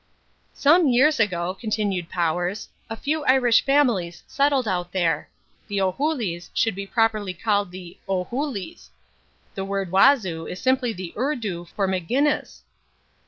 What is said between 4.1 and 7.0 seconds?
settled out there. The Ohulîs should be